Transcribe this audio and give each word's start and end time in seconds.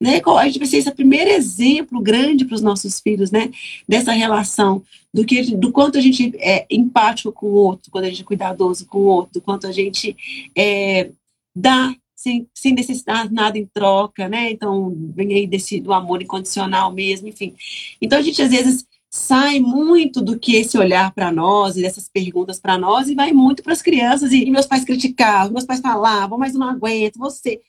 né? 0.00 0.20
A 0.38 0.46
gente 0.46 0.58
vai 0.58 0.66
ser 0.66 0.78
esse 0.78 0.90
primeiro 0.92 1.30
exemplo 1.30 2.00
grande 2.00 2.44
para 2.44 2.54
os 2.54 2.62
nossos 2.62 3.00
filhos, 3.00 3.30
né? 3.30 3.50
Dessa 3.86 4.12
relação, 4.12 4.82
do 5.12 5.24
que 5.24 5.54
do 5.54 5.70
quanto 5.70 5.98
a 5.98 6.00
gente 6.00 6.32
é 6.38 6.66
empático 6.70 7.30
com 7.32 7.46
o 7.46 7.52
outro, 7.52 7.90
quando 7.90 8.04
a 8.04 8.08
gente 8.08 8.22
é 8.22 8.24
cuidadoso 8.24 8.86
com 8.86 8.98
o 8.98 9.04
outro, 9.04 9.34
do 9.34 9.40
quanto 9.42 9.66
a 9.66 9.72
gente 9.72 10.16
é, 10.56 11.10
dá 11.54 11.94
sem, 12.16 12.46
sem 12.54 12.74
necessitar 12.74 13.30
nada 13.30 13.58
em 13.58 13.66
troca, 13.66 14.28
né? 14.28 14.50
Então, 14.50 14.94
vem 15.14 15.34
aí 15.34 15.46
desse, 15.46 15.80
do 15.80 15.92
amor 15.92 16.22
incondicional 16.22 16.92
mesmo, 16.92 17.28
enfim. 17.28 17.54
Então, 18.00 18.18
a 18.18 18.22
gente 18.22 18.42
às 18.42 18.50
vezes 18.50 18.86
sai 19.10 19.58
muito 19.58 20.22
do 20.22 20.38
que 20.38 20.54
esse 20.54 20.78
olhar 20.78 21.12
para 21.12 21.32
nós 21.32 21.76
e 21.76 21.82
dessas 21.82 22.08
perguntas 22.08 22.60
para 22.60 22.78
nós 22.78 23.08
e 23.08 23.14
vai 23.14 23.32
muito 23.32 23.62
para 23.62 23.72
as 23.72 23.82
crianças. 23.82 24.32
E, 24.32 24.44
e, 24.44 24.50
meus 24.50 24.66
pais 24.66 24.84
criticavam, 24.84 25.52
meus 25.52 25.64
pais 25.64 25.80
falavam, 25.80 26.38
mas 26.38 26.54
eu 26.54 26.60
não 26.60 26.68
aguento, 26.68 27.18
você. 27.18 27.60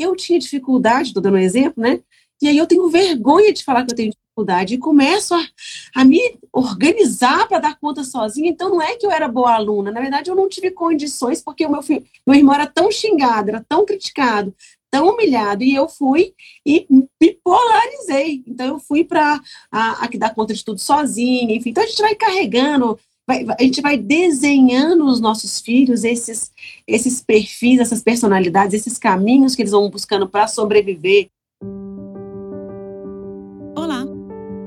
Eu 0.00 0.16
tinha 0.16 0.38
dificuldade, 0.38 1.08
estou 1.08 1.22
dando 1.22 1.34
um 1.34 1.38
exemplo, 1.38 1.82
né? 1.82 2.00
E 2.42 2.48
aí 2.48 2.56
eu 2.56 2.66
tenho 2.66 2.88
vergonha 2.88 3.52
de 3.52 3.62
falar 3.62 3.84
que 3.84 3.92
eu 3.92 3.96
tenho 3.96 4.12
dificuldade 4.12 4.74
e 4.74 4.78
começo 4.78 5.34
a, 5.34 5.46
a 5.94 6.04
me 6.04 6.38
organizar 6.52 7.46
para 7.46 7.58
dar 7.58 7.78
conta 7.78 8.02
sozinha. 8.02 8.48
Então 8.48 8.70
não 8.70 8.80
é 8.80 8.96
que 8.96 9.04
eu 9.04 9.10
era 9.10 9.28
boa 9.28 9.54
aluna, 9.54 9.90
na 9.90 10.00
verdade 10.00 10.30
eu 10.30 10.34
não 10.34 10.48
tive 10.48 10.70
condições 10.70 11.42
porque 11.42 11.66
o 11.66 11.70
meu 11.70 11.82
filho, 11.82 12.04
meu 12.26 12.36
irmão 12.36 12.54
era 12.54 12.66
tão 12.66 12.90
xingado, 12.90 13.50
era 13.50 13.64
tão 13.68 13.84
criticado, 13.84 14.54
tão 14.90 15.10
humilhado, 15.10 15.62
e 15.62 15.74
eu 15.74 15.88
fui 15.88 16.34
e 16.66 16.86
me 16.90 17.38
polarizei. 17.44 18.42
Então 18.46 18.66
eu 18.66 18.78
fui 18.78 19.04
para 19.04 19.40
a, 19.70 20.04
a 20.04 20.08
que 20.08 20.18
dar 20.18 20.34
conta 20.34 20.54
de 20.54 20.64
tudo 20.64 20.80
sozinha, 20.80 21.54
enfim. 21.54 21.70
Então 21.70 21.84
a 21.84 21.86
gente 21.86 22.02
vai 22.02 22.14
carregando 22.14 22.98
Vai, 23.30 23.46
a 23.60 23.62
gente 23.62 23.80
vai 23.80 23.96
desenhando 23.96 25.04
nos 25.04 25.20
nossos 25.20 25.60
filhos 25.60 26.02
esses, 26.02 26.50
esses 26.84 27.22
perfis, 27.22 27.78
essas 27.78 28.02
personalidades, 28.02 28.74
esses 28.74 28.98
caminhos 28.98 29.54
que 29.54 29.62
eles 29.62 29.70
vão 29.70 29.88
buscando 29.88 30.28
para 30.28 30.48
sobreviver. 30.48 31.28
Olá, 33.76 34.04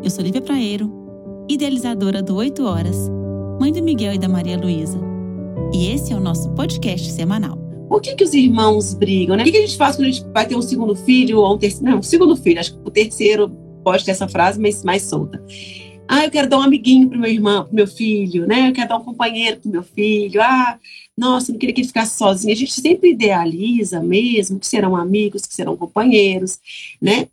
eu 0.02 0.10
sou 0.10 0.24
Lívia 0.24 0.42
Praeiro, 0.42 0.90
idealizadora 1.50 2.24
do 2.24 2.38
8 2.38 2.64
Horas, 2.64 2.96
mãe 3.60 3.74
do 3.74 3.84
Miguel 3.84 4.14
e 4.14 4.18
da 4.18 4.30
Maria 4.30 4.58
Luísa. 4.58 4.98
E 5.74 5.90
esse 5.90 6.14
é 6.14 6.16
o 6.16 6.22
nosso 6.22 6.50
podcast 6.52 7.12
semanal. 7.12 7.58
Por 7.90 8.02
que, 8.02 8.16
que 8.16 8.24
os 8.24 8.34
irmãos 8.34 8.94
brigam, 8.94 9.36
né? 9.36 9.44
O 9.44 9.46
que, 9.46 9.52
que 9.52 9.58
a 9.58 9.62
gente 9.68 9.76
faz 9.76 9.98
quando 9.98 10.08
a 10.08 10.12
gente 10.12 10.26
vai 10.34 10.48
ter 10.48 10.56
um 10.56 10.62
segundo 10.62 10.96
filho 10.96 11.40
ou 11.40 11.54
um 11.54 11.58
terceiro? 11.58 11.92
Não, 11.92 12.00
um 12.00 12.02
segundo 12.02 12.38
filho, 12.38 12.62
acho 12.62 12.76
que 12.76 12.80
o 12.88 12.92
terceiro 12.92 13.50
pode 13.84 14.06
ter 14.06 14.12
essa 14.12 14.30
frase, 14.30 14.58
mas 14.58 14.86
mais 14.86 15.02
solta. 15.02 15.44
Ah, 16.08 16.26
eu 16.26 16.32
quero 16.32 16.50
dar 16.50 16.58
um 16.60 16.62
amiguinho 16.62 17.10
para 17.10 17.18
meu 17.18 17.32
irmão, 17.32 17.66
para 17.66 17.74
meu 17.74 17.88
filho, 17.88 18.46
né? 18.46 18.70
Eu 18.70 18.74
quero 18.74 18.90
dar 18.90 18.98
um 18.98 19.04
companheiro 19.04 19.60
para 19.60 19.72
meu 19.72 19.84
filho. 19.84 20.42
Ah, 20.42 20.80
nossa, 21.18 21.52
não 21.52 21.60
queria 21.60 21.74
que 21.74 21.82
ele 21.82 21.88
ficasse 21.88 22.18
sozinho. 22.18 22.54
A 22.54 22.58
gente 22.58 22.74
sempre 22.74 23.12
idealiza 23.12 24.02
mesmo 24.02 24.60
que 24.60 24.68
serão 24.68 24.96
amigos, 24.96 25.46
que 25.46 25.54
serão 25.54 25.78
companheiros, 25.78 26.60
né? 27.02 27.28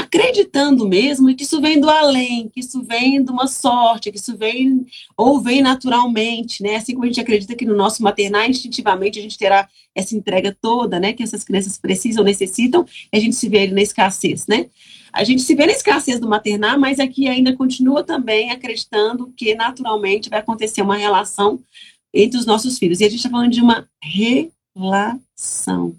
Acreditando 0.00 0.88
mesmo 0.88 1.34
que 1.34 1.42
isso 1.42 1.60
vem 1.60 1.78
do 1.78 1.88
além, 1.88 2.48
que 2.48 2.60
isso 2.60 2.82
vem 2.82 3.22
de 3.22 3.30
uma 3.30 3.46
sorte, 3.46 4.10
que 4.10 4.18
isso 4.18 4.36
vem 4.36 4.86
ou 5.16 5.40
vem 5.40 5.62
naturalmente, 5.62 6.62
né? 6.62 6.76
Assim 6.76 6.94
como 6.94 7.04
a 7.04 7.06
gente 7.06 7.20
acredita 7.20 7.54
que 7.54 7.66
no 7.66 7.76
nosso 7.76 8.02
maternar 8.02 8.48
instintivamente 8.48 9.18
a 9.18 9.22
gente 9.22 9.38
terá 9.38 9.68
essa 9.94 10.16
entrega 10.16 10.56
toda, 10.60 10.98
né? 10.98 11.12
Que 11.12 11.22
essas 11.22 11.44
crianças 11.44 11.76
precisam, 11.76 12.24
necessitam, 12.24 12.86
e 13.12 13.16
a 13.16 13.20
gente 13.20 13.36
se 13.36 13.48
vê 13.48 13.66
na 13.66 13.82
escassez, 13.82 14.46
né? 14.46 14.70
A 15.12 15.22
gente 15.22 15.42
se 15.42 15.54
vê 15.54 15.66
na 15.66 15.72
escassez 15.72 16.18
do 16.18 16.28
maternar, 16.28 16.78
mas 16.78 16.98
aqui 16.98 17.28
ainda 17.28 17.54
continua 17.54 18.02
também 18.02 18.50
acreditando 18.50 19.32
que 19.36 19.54
naturalmente 19.54 20.30
vai 20.30 20.38
acontecer 20.38 20.82
uma 20.82 20.96
relação 20.96 21.62
entre 22.14 22.38
os 22.38 22.46
nossos 22.46 22.78
filhos. 22.78 23.00
E 23.00 23.04
a 23.04 23.08
gente 23.08 23.18
está 23.18 23.28
falando 23.28 23.52
de 23.52 23.60
uma 23.60 23.88
relação. 24.74 25.94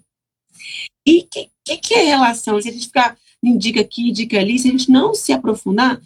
E 1.05 1.23
que, 1.23 1.50
que, 1.65 1.77
que 1.77 1.93
é 1.93 2.03
relação? 2.03 2.61
Se 2.61 2.69
a 2.69 2.71
gente 2.71 2.87
ficar 2.87 3.17
indica 3.43 3.81
aqui, 3.81 4.09
indica 4.09 4.39
ali, 4.39 4.59
se 4.59 4.67
a 4.67 4.71
gente 4.71 4.91
não 4.91 5.13
se 5.13 5.33
aprofundar, 5.33 5.99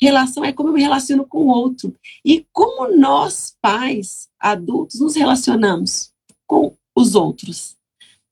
relação 0.00 0.44
é 0.44 0.52
como 0.52 0.70
eu 0.70 0.72
me 0.72 0.80
relaciono 0.80 1.26
com 1.26 1.44
o 1.44 1.48
outro. 1.48 1.94
E 2.24 2.46
como 2.52 2.96
nós, 2.96 3.56
pais, 3.60 4.28
adultos, 4.38 5.00
nos 5.00 5.16
relacionamos 5.16 6.12
com 6.46 6.74
os 6.96 7.14
outros. 7.14 7.76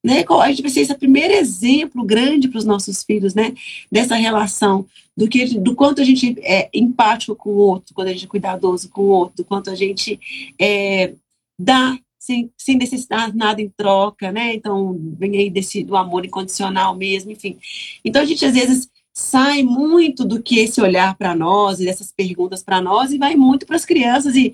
Né? 0.04 0.24
A 0.28 0.48
gente 0.50 0.62
vai 0.62 0.70
ser 0.70 0.82
esse 0.82 0.94
primeiro 0.94 1.34
exemplo 1.34 2.04
grande 2.04 2.46
para 2.46 2.58
os 2.58 2.64
nossos 2.64 3.02
filhos, 3.02 3.34
né? 3.34 3.52
Dessa 3.90 4.14
relação, 4.14 4.86
do, 5.16 5.28
que, 5.28 5.58
do 5.58 5.74
quanto 5.74 6.00
a 6.00 6.04
gente 6.04 6.36
é 6.42 6.70
empático 6.72 7.34
com 7.34 7.50
o 7.50 7.56
outro, 7.56 7.92
quando 7.92 8.08
a 8.08 8.12
gente 8.12 8.24
é 8.24 8.28
cuidadoso 8.28 8.88
com 8.88 9.02
o 9.02 9.08
outro, 9.08 9.38
do 9.38 9.44
quanto 9.44 9.68
a 9.68 9.74
gente 9.74 10.20
é, 10.60 11.12
dá 11.58 11.98
sem, 12.26 12.50
sem 12.56 12.76
necessitar 12.76 13.32
nada 13.34 13.62
em 13.62 13.68
troca, 13.68 14.32
né? 14.32 14.52
Então, 14.52 14.98
vem 15.16 15.38
aí 15.38 15.48
desse, 15.48 15.84
do 15.84 15.96
amor 15.96 16.26
incondicional 16.26 16.96
mesmo, 16.96 17.30
enfim. 17.30 17.56
Então, 18.04 18.20
a 18.20 18.24
gente 18.24 18.44
às 18.44 18.54
vezes 18.54 18.90
sai 19.14 19.62
muito 19.62 20.24
do 20.24 20.42
que 20.42 20.58
esse 20.58 20.80
olhar 20.80 21.16
para 21.16 21.34
nós 21.34 21.80
e 21.80 21.84
dessas 21.84 22.12
perguntas 22.12 22.62
para 22.64 22.80
nós 22.80 23.12
e 23.12 23.18
vai 23.18 23.36
muito 23.36 23.64
para 23.64 23.76
as 23.76 23.84
crianças 23.84 24.34
e 24.34 24.52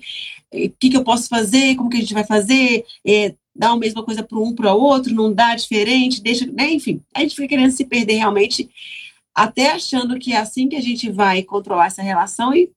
o 0.53 0.69
que, 0.79 0.91
que, 0.91 0.95
eu 0.95 1.03
posso 1.03 1.27
fazer, 1.27 1.75
como 1.75 1.89
que 1.89 1.97
a 1.97 1.99
gente 1.99 2.13
vai 2.13 2.23
fazer, 2.23 2.85
é, 3.05 3.33
dá 3.55 3.71
a 3.71 3.75
mesma 3.75 4.03
coisa 4.03 4.23
para 4.23 4.37
um 4.37 4.53
para 4.53 4.73
outro, 4.73 5.13
não 5.13 5.33
dá 5.33 5.55
diferente, 5.55 6.21
deixa, 6.21 6.45
né? 6.45 6.71
enfim, 6.71 7.01
a 7.13 7.21
gente 7.21 7.35
fica 7.35 7.47
querendo 7.47 7.71
se 7.71 7.83
perder 7.83 8.17
realmente, 8.17 8.69
até 9.35 9.71
achando 9.71 10.19
que 10.19 10.31
é 10.31 10.37
assim 10.37 10.69
que 10.69 10.75
a 10.75 10.81
gente 10.81 11.09
vai 11.09 11.41
controlar 11.41 11.87
essa 11.87 12.03
relação 12.03 12.53
e 12.53 12.71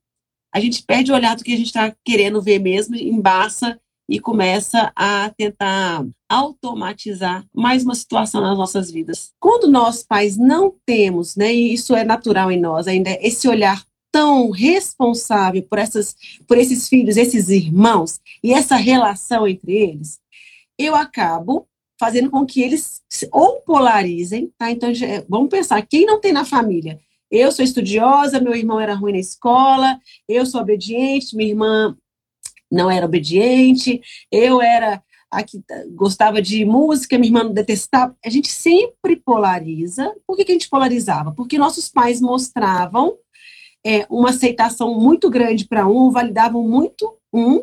a 0.53 0.59
gente 0.59 0.83
perde 0.83 1.11
o 1.11 1.15
olhar 1.15 1.35
do 1.35 1.43
que 1.43 1.53
a 1.53 1.57
gente 1.57 1.67
está 1.67 1.95
querendo 2.03 2.41
ver 2.41 2.59
mesmo, 2.59 2.95
embaça 2.95 3.79
e 4.07 4.19
começa 4.19 4.91
a 4.95 5.29
tentar 5.37 6.05
automatizar 6.29 7.45
mais 7.53 7.83
uma 7.83 7.95
situação 7.95 8.41
nas 8.41 8.57
nossas 8.57 8.91
vidas. 8.91 9.33
Quando 9.39 9.69
nós 9.69 10.03
pais 10.03 10.37
não 10.37 10.73
temos, 10.85 11.35
né, 11.35 11.53
e 11.53 11.73
isso 11.73 11.95
é 11.95 12.03
natural 12.03 12.51
em 12.51 12.59
nós 12.59 12.87
ainda, 12.87 13.17
esse 13.21 13.47
olhar 13.47 13.83
tão 14.11 14.49
responsável 14.49 15.61
por 15.63 15.77
essas 15.77 16.15
por 16.47 16.57
esses 16.57 16.87
filhos, 16.87 17.17
esses 17.17 17.49
irmãos 17.49 18.19
e 18.43 18.53
essa 18.53 18.75
relação 18.75 19.47
entre 19.47 19.73
eles, 19.73 20.19
eu 20.77 20.95
acabo 20.95 21.67
fazendo 21.99 22.29
com 22.29 22.45
que 22.45 22.61
eles 22.61 23.01
ou 23.31 23.61
polarizem, 23.61 24.51
tá? 24.57 24.71
Então 24.71 24.89
vamos 25.27 25.49
pensar, 25.49 25.81
quem 25.85 26.05
não 26.05 26.19
tem 26.21 26.31
na 26.31 26.45
família 26.45 26.99
eu 27.29 27.51
sou 27.51 27.63
estudiosa, 27.63 28.39
meu 28.39 28.55
irmão 28.55 28.79
era 28.79 28.93
ruim 28.93 29.11
na 29.11 29.19
escola, 29.19 29.99
eu 30.27 30.45
sou 30.45 30.61
obediente, 30.61 31.35
minha 31.35 31.49
irmã 31.49 31.95
não 32.71 32.89
era 32.89 33.05
obediente, 33.05 34.01
eu 34.31 34.61
era 34.61 35.01
a 35.29 35.43
que 35.43 35.61
gostava 35.93 36.41
de 36.41 36.63
música, 36.63 37.17
minha 37.17 37.29
irmã 37.29 37.43
não 37.43 37.53
detestava. 37.53 38.15
A 38.25 38.29
gente 38.29 38.49
sempre 38.49 39.17
polariza. 39.17 40.13
Por 40.25 40.37
que, 40.37 40.45
que 40.45 40.51
a 40.51 40.55
gente 40.55 40.69
polarizava? 40.69 41.33
Porque 41.33 41.57
nossos 41.57 41.89
pais 41.89 42.21
mostravam 42.21 43.17
é, 43.85 44.05
uma 44.09 44.29
aceitação 44.29 44.97
muito 44.99 45.29
grande 45.29 45.67
para 45.67 45.87
um, 45.87 46.09
validavam 46.11 46.63
muito 46.63 47.13
um, 47.33 47.61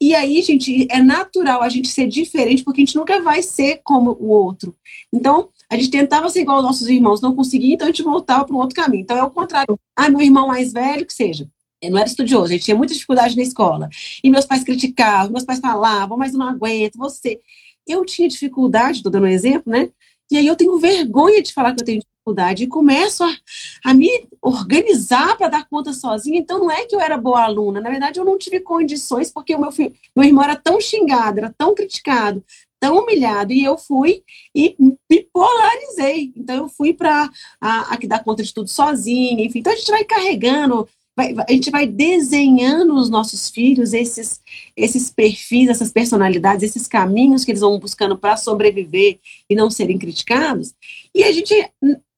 e 0.00 0.14
aí, 0.14 0.42
gente, 0.42 0.86
é 0.90 1.00
natural 1.02 1.62
a 1.62 1.68
gente 1.68 1.88
ser 1.88 2.06
diferente, 2.06 2.62
porque 2.62 2.82
a 2.82 2.84
gente 2.84 2.96
nunca 2.96 3.22
vai 3.22 3.42
ser 3.42 3.80
como 3.82 4.16
o 4.20 4.28
outro. 4.28 4.76
Então, 5.12 5.48
a 5.70 5.76
gente 5.76 5.90
tentava 5.90 6.28
ser 6.28 6.42
igual 6.42 6.58
aos 6.58 6.66
nossos 6.66 6.88
irmãos, 6.88 7.20
não 7.20 7.34
conseguia, 7.34 7.74
então 7.74 7.86
a 7.86 7.90
gente 7.90 8.02
voltava 8.02 8.44
para 8.44 8.54
um 8.54 8.58
outro 8.58 8.76
caminho. 8.76 9.02
Então, 9.02 9.16
é 9.16 9.22
o 9.22 9.30
contrário. 9.30 9.78
Ah, 9.96 10.10
meu 10.10 10.20
irmão 10.20 10.48
mais 10.48 10.72
velho, 10.72 11.06
que 11.06 11.12
seja. 11.12 11.48
Eu 11.86 11.90
não 11.90 11.98
era 11.98 12.08
estudioso, 12.08 12.48
gente 12.48 12.64
tinha 12.64 12.76
muita 12.76 12.94
dificuldade 12.94 13.36
na 13.36 13.42
escola. 13.42 13.88
E 14.22 14.30
meus 14.30 14.46
pais 14.46 14.64
criticavam, 14.64 15.32
meus 15.32 15.44
pais 15.44 15.60
falavam, 15.60 16.16
mas 16.16 16.32
eu 16.32 16.38
não 16.38 16.48
aguento, 16.48 16.96
você. 16.96 17.40
Eu 17.86 18.04
tinha 18.04 18.28
dificuldade, 18.28 18.98
estou 18.98 19.12
dando 19.12 19.24
um 19.24 19.28
exemplo, 19.28 19.70
né? 19.70 19.90
E 20.30 20.36
aí 20.38 20.46
eu 20.46 20.56
tenho 20.56 20.78
vergonha 20.78 21.42
de 21.42 21.52
falar 21.52 21.74
que 21.74 21.82
eu 21.82 21.84
tenho 21.84 22.00
dificuldade 22.00 22.64
e 22.64 22.66
começo 22.66 23.22
a, 23.22 23.36
a 23.84 23.94
me 23.94 24.08
organizar 24.40 25.36
para 25.36 25.48
dar 25.48 25.68
conta 25.68 25.92
sozinha. 25.92 26.38
Então 26.38 26.58
não 26.58 26.70
é 26.70 26.86
que 26.86 26.96
eu 26.96 27.00
era 27.00 27.18
boa 27.18 27.42
aluna, 27.44 27.80
na 27.80 27.90
verdade 27.90 28.18
eu 28.18 28.24
não 28.24 28.38
tive 28.38 28.60
condições 28.60 29.30
porque 29.30 29.54
o 29.54 29.60
meu 29.60 29.70
filho, 29.70 29.94
meu 30.16 30.24
irmão 30.24 30.42
era 30.42 30.56
tão 30.56 30.80
xingado, 30.80 31.38
era 31.38 31.54
tão 31.56 31.74
criticado, 31.74 32.42
tão 32.80 32.98
humilhado 32.98 33.52
e 33.52 33.62
eu 33.62 33.76
fui 33.76 34.22
e 34.54 34.74
me 34.78 35.22
polarizei. 35.32 36.32
Então 36.34 36.56
eu 36.56 36.68
fui 36.68 36.94
para 36.94 37.30
a, 37.60 37.94
a 37.94 37.96
que 37.96 38.06
dá 38.06 38.18
conta 38.18 38.42
de 38.42 38.52
tudo 38.52 38.68
sozinha, 38.68 39.44
enfim. 39.44 39.58
Então 39.58 39.72
a 39.72 39.76
gente 39.76 39.90
vai 39.90 40.04
carregando 40.04 40.88
vai, 41.16 41.34
a 41.48 41.52
gente 41.52 41.70
vai 41.70 41.86
desenhando 41.86 42.94
os 42.94 43.08
nossos 43.08 43.48
filhos 43.48 43.92
esses, 43.92 44.40
esses 44.76 45.10
perfis, 45.10 45.68
essas 45.68 45.92
personalidades, 45.92 46.62
esses 46.62 46.86
caminhos 46.86 47.44
que 47.44 47.52
eles 47.52 47.60
vão 47.60 47.78
buscando 47.78 48.18
para 48.18 48.36
sobreviver 48.36 49.18
e 49.48 49.54
não 49.54 49.70
serem 49.70 49.98
criticados, 49.98 50.74
e 51.14 51.22
a 51.24 51.32
gente 51.32 51.54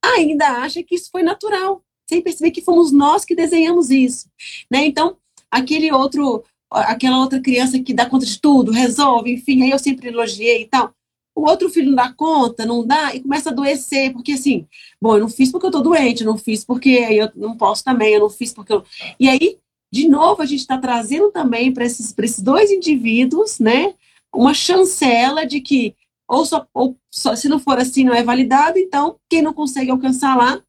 ainda 0.02 0.46
acha 0.62 0.82
que 0.82 0.94
isso 0.94 1.10
foi 1.10 1.22
natural, 1.22 1.82
sem 2.08 2.22
perceber 2.22 2.50
que 2.50 2.62
fomos 2.62 2.92
nós 2.92 3.24
que 3.24 3.34
desenhamos 3.34 3.90
isso, 3.90 4.28
né? 4.70 4.84
Então, 4.84 5.16
aquele 5.50 5.92
outro, 5.92 6.44
aquela 6.70 7.18
outra 7.18 7.40
criança 7.40 7.78
que 7.80 7.92
dá 7.92 8.06
conta 8.06 8.24
de 8.24 8.40
tudo, 8.40 8.70
resolve, 8.70 9.32
enfim, 9.32 9.62
aí 9.62 9.70
eu 9.70 9.78
sempre 9.78 10.08
elogiei 10.08 10.62
e 10.62 10.66
tal 10.66 10.94
o 11.36 11.46
outro 11.46 11.68
filho 11.68 11.90
não 11.90 11.96
dá 11.96 12.12
conta, 12.12 12.64
não 12.64 12.84
dá, 12.84 13.14
e 13.14 13.20
começa 13.20 13.50
a 13.50 13.52
adoecer, 13.52 14.10
porque 14.12 14.32
assim, 14.32 14.66
bom, 15.00 15.16
eu 15.16 15.20
não 15.20 15.28
fiz 15.28 15.52
porque 15.52 15.66
eu 15.66 15.70
tô 15.70 15.80
doente, 15.82 16.22
eu 16.22 16.26
não 16.26 16.38
fiz 16.38 16.64
porque 16.64 16.88
eu 16.88 17.30
não 17.36 17.54
posso 17.56 17.84
também, 17.84 18.14
eu 18.14 18.20
não 18.20 18.30
fiz 18.30 18.54
porque 18.54 18.72
eu. 18.72 18.82
E 19.20 19.28
aí, 19.28 19.58
de 19.92 20.08
novo, 20.08 20.40
a 20.40 20.46
gente 20.46 20.60
está 20.60 20.78
trazendo 20.78 21.30
também 21.30 21.72
para 21.72 21.84
esses, 21.84 22.14
esses 22.16 22.42
dois 22.42 22.70
indivíduos, 22.70 23.58
né, 23.58 23.94
uma 24.34 24.54
chancela 24.54 25.46
de 25.46 25.60
que 25.60 25.94
ou, 26.26 26.44
só, 26.44 26.66
ou 26.74 26.96
só, 27.10 27.36
se 27.36 27.48
não 27.48 27.58
for 27.58 27.78
assim, 27.78 28.02
não 28.02 28.14
é 28.14 28.22
validado, 28.22 28.78
então 28.78 29.18
quem 29.28 29.42
não 29.42 29.52
consegue 29.52 29.90
alcançar 29.90 30.36
lá, 30.36 30.60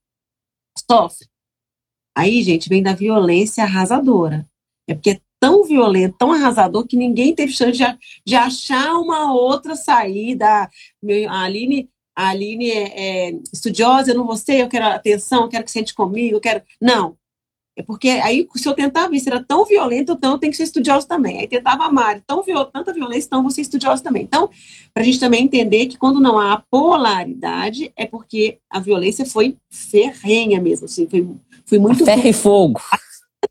sofre. 0.90 1.28
Aí, 2.16 2.44
gente, 2.44 2.70
vem 2.70 2.84
da 2.84 2.94
violência 2.94 3.64
arrasadora. 3.64 4.48
É 4.88 4.94
porque 4.94 5.12
é 5.12 5.22
tão 5.40 5.64
violento, 5.64 6.16
tão 6.18 6.32
arrasador, 6.32 6.86
que 6.86 6.98
ninguém 6.98 7.34
teve 7.34 7.52
chance 7.52 7.78
de, 7.78 7.86
de 8.26 8.36
achar 8.36 8.96
uma 8.96 9.34
outra 9.34 9.76
saída. 9.76 10.70
A 11.30 11.42
Aline, 11.42 11.90
a 12.16 12.30
Aline 12.30 12.70
é, 12.70 13.30
é 13.30 13.40
estudiosa, 13.54 14.12
eu 14.12 14.16
não 14.16 14.26
vou 14.26 14.38
ser, 14.38 14.62
eu 14.62 14.68
quero 14.68 14.86
atenção, 14.86 15.44
eu 15.44 15.50
quero 15.50 15.64
que 15.64 15.72
sente 15.72 15.94
comigo, 15.94 16.36
eu 16.36 16.42
quero. 16.42 16.62
Não. 16.82 17.16
É 17.78 17.84
porque 17.84 18.10
aí, 18.10 18.48
se 18.56 18.68
eu 18.68 18.74
tentava 18.74 19.16
isso, 19.16 19.30
era 19.30 19.44
tão 19.44 19.64
violento, 19.64 20.14
então 20.14 20.32
eu 20.32 20.40
tenho 20.40 20.50
que 20.50 20.58
ser 20.58 20.64
estudiosa 20.64 21.08
também. 21.08 21.40
Aí 21.40 21.48
tentava 21.48 21.84
amar, 21.84 22.20
tão 22.26 22.42
viol, 22.42 22.66
tanta 22.66 22.92
violência, 22.92 23.28
então 23.28 23.44
você 23.44 23.62
estudiosa 23.62 24.02
também. 24.02 24.24
Então, 24.24 24.50
para 24.92 25.04
a 25.04 25.06
gente 25.06 25.20
também 25.20 25.44
entender 25.44 25.86
que 25.86 25.96
quando 25.96 26.20
não 26.20 26.40
há 26.40 26.64
polaridade, 26.72 27.94
é 27.96 28.08
porque 28.08 28.58
a 28.68 28.80
violência 28.80 29.28
foi 29.28 29.58
ferrenha 29.70 30.60
mesmo, 30.60 30.86
assim, 30.86 31.08
foi, 31.08 31.30
foi 31.68 31.78
muito... 31.78 32.02
A 32.02 32.06
ferro 32.08 32.28
e 32.28 32.34
fogo. 32.34 32.82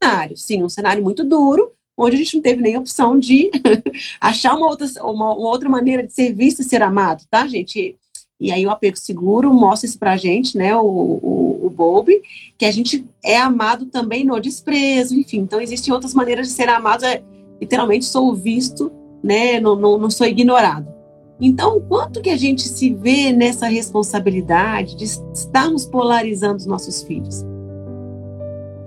Cenário, 0.02 0.36
sim, 0.36 0.64
um 0.64 0.68
cenário 0.68 1.04
muito 1.04 1.22
duro, 1.22 1.70
onde 1.96 2.16
a 2.16 2.18
gente 2.18 2.34
não 2.34 2.42
teve 2.42 2.60
nem 2.60 2.76
opção 2.76 3.18
de 3.18 3.50
achar 4.20 4.54
uma 4.54 4.66
outra, 4.66 4.86
uma, 5.02 5.34
uma 5.34 5.48
outra 5.48 5.68
maneira 5.68 6.06
de 6.06 6.12
ser 6.12 6.32
visto 6.32 6.60
e 6.60 6.64
ser 6.64 6.82
amado, 6.82 7.24
tá, 7.30 7.46
gente? 7.46 7.96
E 8.38 8.52
aí 8.52 8.66
o 8.66 8.70
apego 8.70 8.98
seguro 8.98 9.52
mostra 9.52 9.88
isso 9.88 9.98
pra 9.98 10.16
gente, 10.16 10.58
né, 10.58 10.76
o, 10.76 10.82
o, 10.82 11.66
o 11.66 11.70
Bob, 11.70 12.12
que 12.58 12.66
a 12.66 12.70
gente 12.70 13.04
é 13.24 13.38
amado 13.38 13.86
também 13.86 14.24
no 14.24 14.38
desprezo, 14.38 15.18
enfim. 15.18 15.38
Então 15.38 15.60
existem 15.60 15.92
outras 15.92 16.12
maneiras 16.12 16.48
de 16.48 16.52
ser 16.52 16.68
amado, 16.68 17.04
é, 17.06 17.22
literalmente 17.60 18.04
sou 18.04 18.34
visto, 18.34 18.92
né, 19.22 19.58
não, 19.58 19.74
não, 19.74 19.96
não 19.96 20.10
sou 20.10 20.26
ignorado. 20.26 20.94
Então, 21.40 21.80
quanto 21.82 22.22
que 22.22 22.30
a 22.30 22.36
gente 22.36 22.62
se 22.62 22.90
vê 22.94 23.30
nessa 23.30 23.66
responsabilidade 23.66 24.96
de 24.96 25.04
estarmos 25.04 25.84
polarizando 25.84 26.56
os 26.56 26.66
nossos 26.66 27.02
filhos? 27.02 27.44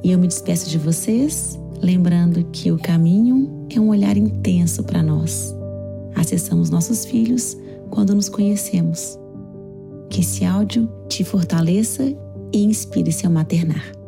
E 0.04 0.12
eu 0.12 0.18
me 0.18 0.28
despeço 0.28 0.68
de 0.68 0.78
vocês, 0.78 1.60
lembrando 1.82 2.44
que 2.52 2.72
o 2.72 2.78
caminho 2.78 3.68
é 3.74 3.80
um 3.80 3.90
olhar 3.90 4.18
intenso 4.18 4.84
para 4.84 5.02
nós. 5.02 5.56
Acessamos 6.16 6.70
nossos 6.70 7.06
filhos 7.06 7.58
quando 7.90 8.14
nos 8.14 8.30
conhecemos. 8.30 9.18
Que 10.10 10.22
esse 10.22 10.44
áudio 10.46 10.90
te 11.08 11.24
fortaleça 11.24 12.04
e 12.54 12.64
inspire 12.64 13.12
seu 13.12 13.30
maternar. 13.30 13.99